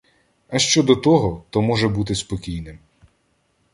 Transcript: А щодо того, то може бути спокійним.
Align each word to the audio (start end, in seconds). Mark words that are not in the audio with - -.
А 0.47 0.59
щодо 0.59 0.95
того, 0.95 1.43
то 1.49 1.61
може 1.61 1.87
бути 1.87 2.15
спокійним. 2.15 2.79